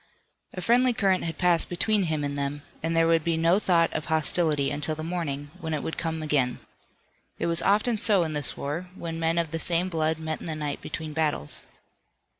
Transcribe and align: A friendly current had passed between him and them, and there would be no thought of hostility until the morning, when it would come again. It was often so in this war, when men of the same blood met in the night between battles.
A 0.55 0.61
friendly 0.61 0.93
current 0.93 1.25
had 1.25 1.37
passed 1.37 1.69
between 1.69 2.05
him 2.05 2.23
and 2.23 2.35
them, 2.35 2.63
and 2.81 2.97
there 2.97 3.05
would 3.05 3.23
be 3.23 3.37
no 3.37 3.59
thought 3.59 3.93
of 3.93 4.05
hostility 4.05 4.71
until 4.71 4.95
the 4.95 5.03
morning, 5.03 5.51
when 5.59 5.75
it 5.75 5.83
would 5.83 5.99
come 5.99 6.23
again. 6.23 6.59
It 7.37 7.45
was 7.45 7.61
often 7.61 7.99
so 7.99 8.23
in 8.23 8.33
this 8.33 8.57
war, 8.57 8.87
when 8.95 9.19
men 9.19 9.37
of 9.37 9.51
the 9.51 9.59
same 9.59 9.89
blood 9.89 10.17
met 10.17 10.39
in 10.39 10.47
the 10.47 10.55
night 10.55 10.81
between 10.81 11.13
battles. 11.13 11.65